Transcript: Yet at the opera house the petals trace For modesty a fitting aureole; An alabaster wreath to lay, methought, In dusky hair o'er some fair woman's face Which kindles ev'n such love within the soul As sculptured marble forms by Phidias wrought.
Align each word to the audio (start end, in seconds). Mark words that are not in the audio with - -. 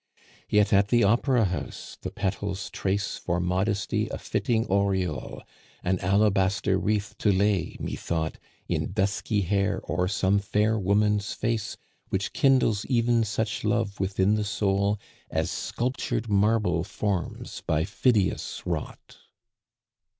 Yet 0.49 0.73
at 0.73 0.87
the 0.87 1.03
opera 1.03 1.45
house 1.45 1.95
the 2.01 2.09
petals 2.09 2.71
trace 2.71 3.17
For 3.17 3.39
modesty 3.39 4.09
a 4.09 4.17
fitting 4.17 4.65
aureole; 4.65 5.43
An 5.83 5.99
alabaster 5.99 6.79
wreath 6.79 7.13
to 7.19 7.31
lay, 7.31 7.77
methought, 7.79 8.39
In 8.67 8.93
dusky 8.93 9.41
hair 9.41 9.79
o'er 9.87 10.07
some 10.07 10.39
fair 10.39 10.79
woman's 10.79 11.33
face 11.33 11.77
Which 12.09 12.33
kindles 12.33 12.83
ev'n 12.89 13.23
such 13.23 13.63
love 13.63 13.99
within 13.99 14.33
the 14.33 14.43
soul 14.43 14.99
As 15.29 15.51
sculptured 15.51 16.27
marble 16.27 16.83
forms 16.83 17.61
by 17.67 17.83
Phidias 17.83 18.63
wrought. 18.65 19.17